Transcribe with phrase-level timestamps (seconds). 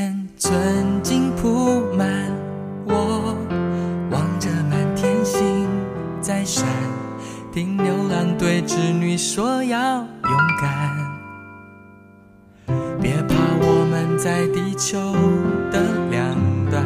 [0.00, 2.08] 想念寸金铺满，
[2.86, 3.36] 我
[4.10, 5.68] 望着满天星
[6.22, 6.64] 在闪，
[7.52, 10.96] 听牛郎对织女说要勇敢。
[12.98, 14.98] 别怕，我们在地球
[15.70, 16.34] 的两
[16.70, 16.82] 端，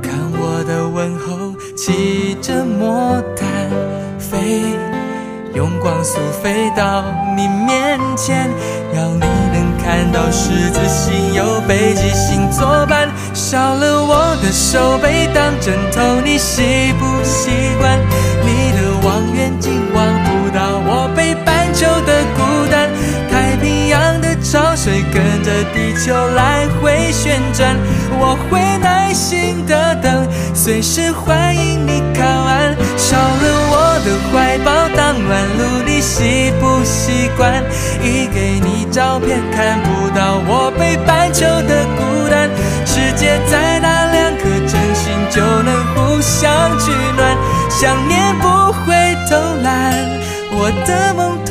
[0.00, 3.43] 看我的问候，骑着魔毯飞，
[5.54, 7.04] 用光速飞到
[7.36, 8.50] 你面前，
[8.92, 13.08] 要你能看到十字星有北极星作伴。
[13.32, 17.98] 少了我的手背当枕头，你习不习惯？
[18.42, 22.90] 你的望远镜望不到我北半球的孤单，
[23.30, 27.76] 太平洋的潮水跟着地球来回旋转，
[28.18, 32.74] 我会耐心的等，随时欢迎你靠岸。
[32.96, 34.43] 少了我的怀，
[37.34, 37.64] 习惯？
[38.00, 42.48] 一给你照片看不到我北半球的孤单，
[42.86, 47.36] 世界再大，两颗真心就能互相取暖，
[47.68, 48.94] 想念不会
[49.28, 49.94] 偷懒，
[50.52, 51.43] 我的梦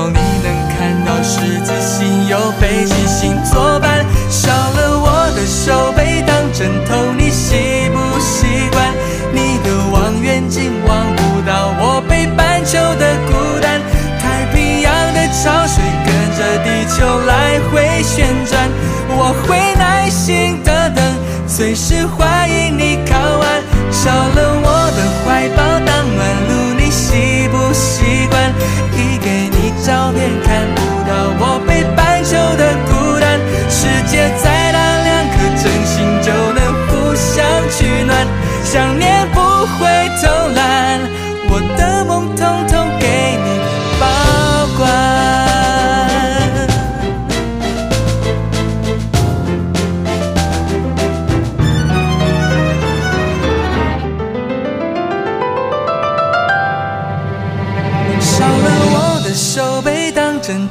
[0.00, 4.02] 要你能看到十字星有北极星作伴。
[4.30, 8.94] 少了我的手背当枕头，你习不习惯？
[9.30, 13.78] 你的望远镜望不到我北半球的孤单。
[14.18, 18.70] 太平洋的潮水跟着地球来回旋转，
[19.10, 21.04] 我会耐心的等，
[21.46, 23.79] 随时欢迎你靠岸。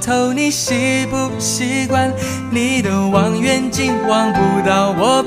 [0.09, 2.11] 头，你习不习惯？
[2.49, 5.18] 你的望远镜望不到我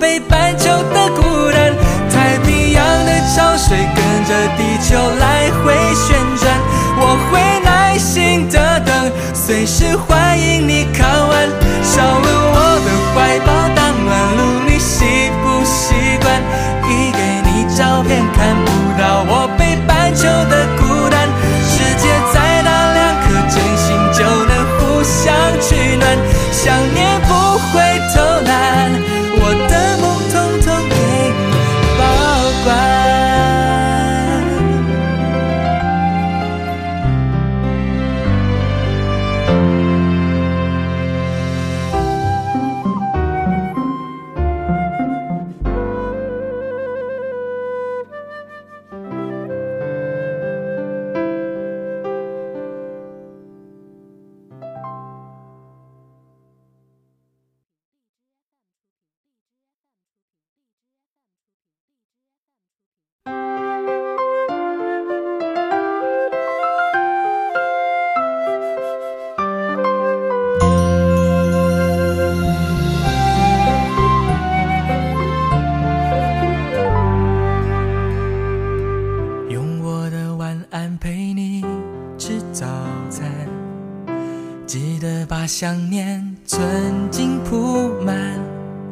[85.42, 86.62] 把想念存
[87.10, 88.16] 进铺满。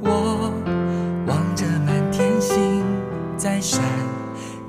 [0.02, 0.52] 我
[1.24, 2.82] 望着满天星
[3.36, 3.80] 在闪，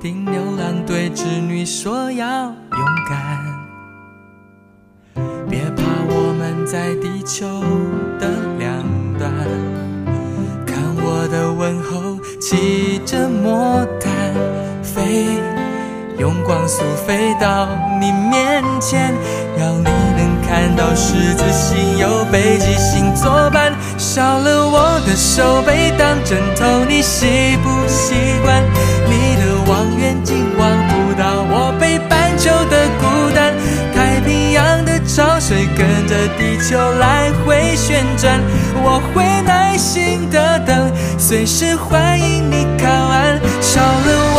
[0.00, 3.44] 听牛郎对织女说要勇敢。
[5.50, 7.48] 别怕，我们在地球
[8.20, 8.30] 的
[8.60, 8.84] 两
[9.18, 9.32] 端，
[10.64, 14.11] 看我的问候，骑着魔毯，
[16.22, 17.66] 用光速飞到
[18.00, 19.12] 你面前，
[19.58, 23.72] 要你能看到十字星有北极星作伴。
[23.98, 28.14] 少了我的手背当枕头，你习不习
[28.44, 28.62] 惯？
[29.10, 33.52] 你的望远镜望不到我北半球的孤单。
[33.92, 38.40] 太平洋的潮水跟着地球来回旋转，
[38.84, 40.88] 我会耐心的等，
[41.18, 43.40] 随时欢迎你靠岸。
[43.60, 44.31] 少了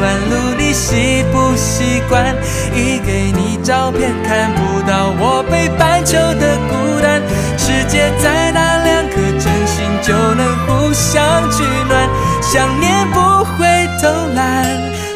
[0.00, 2.34] 抱当暖炉，你习不习惯？
[2.74, 7.20] 一给你照片，看不到我北半球的孤单。
[7.58, 12.08] 世界再大，两颗真心就能互相取暖。
[12.40, 14.66] 想念不会偷懒，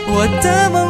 [0.07, 0.84] 我的梦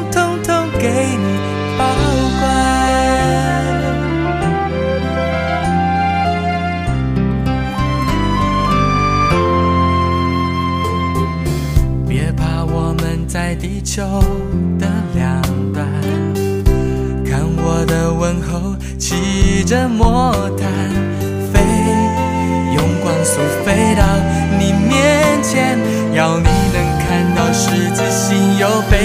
[13.95, 14.03] 在地球
[14.77, 15.41] 的两
[15.73, 15.87] 端，
[17.25, 20.69] 看我的问候，骑着魔毯
[21.53, 21.61] 飞，
[22.75, 24.03] 用光速飞到
[24.59, 25.79] 你面前，
[26.13, 26.77] 要你能
[27.07, 29.04] 看到十字星有飞。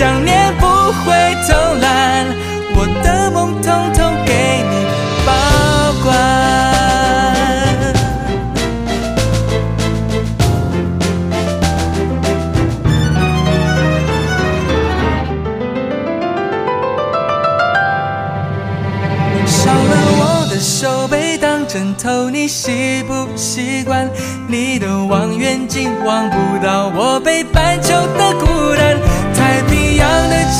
[0.00, 1.12] 想念不会
[1.46, 2.26] 偷懒，
[2.74, 4.32] 我的梦统统给
[4.70, 4.72] 你
[5.26, 5.30] 保
[6.02, 6.08] 管。
[19.46, 24.08] 少了我的手背当枕头，你习不习惯？
[24.48, 27.94] 你的望远镜望不到我北半球。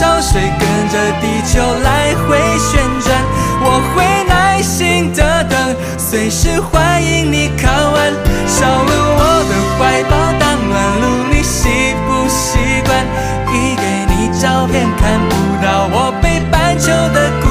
[0.01, 3.15] 潮水跟着地球来回旋转，
[3.63, 8.11] 我会耐心的等，随时欢迎你靠岸。
[8.47, 11.69] 少了我的怀抱当暖炉，你习
[12.07, 13.05] 不习惯？
[13.53, 17.50] 一给你照片看不到我北半球的孤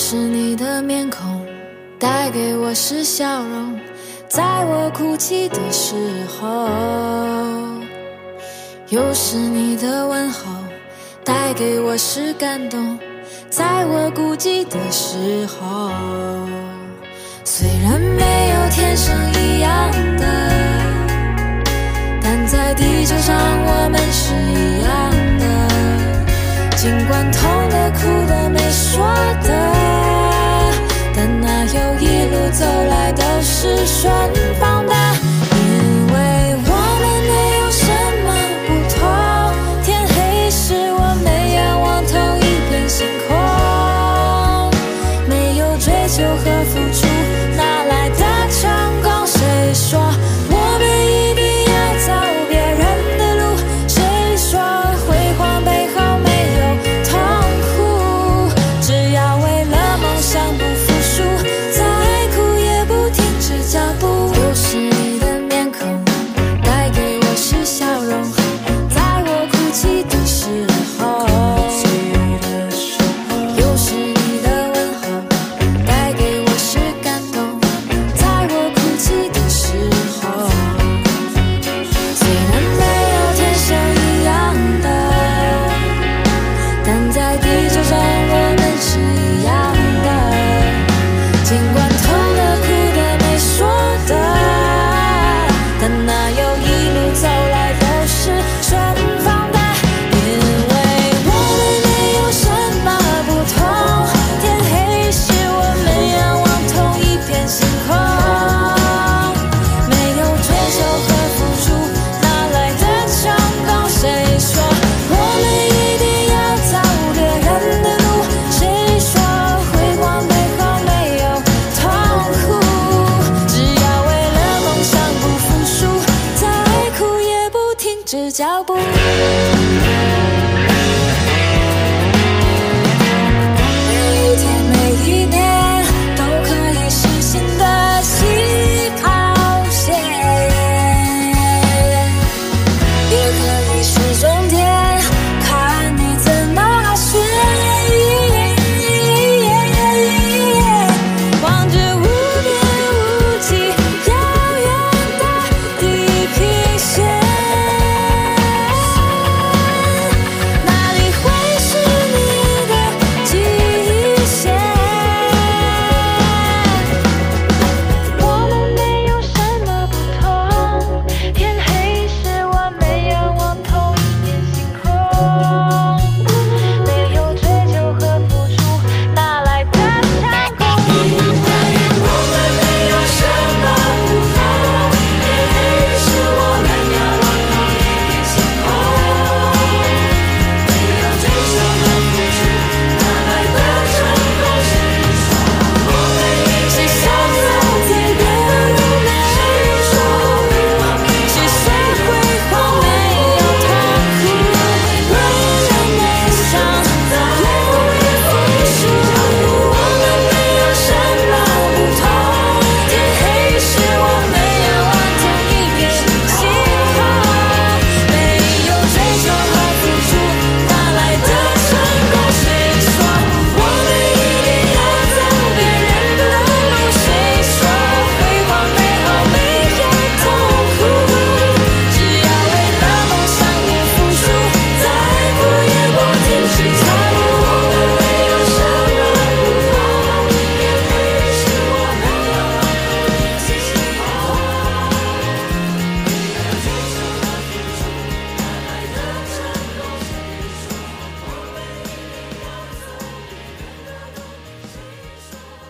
[0.00, 1.44] 是你的面孔，
[1.98, 3.76] 带给我是笑容，
[4.28, 5.96] 在我哭泣的时
[6.28, 6.68] 候；
[8.90, 10.52] 又是你的问候，
[11.24, 12.96] 带给我是感动，
[13.50, 15.90] 在我孤寂的时候。
[17.42, 20.24] 虽然没有天生一样的，
[22.22, 25.44] 但在地球上我们是一样的。
[26.76, 29.04] 尽管痛的、哭的、没说
[29.42, 29.57] 的，
[34.00, 34.37] 转